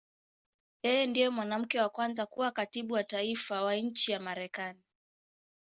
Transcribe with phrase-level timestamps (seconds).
[0.85, 4.81] Yeye ndiye mwanamke wa kwanza kuwa Katibu wa Taifa wa nchi ya Marekani.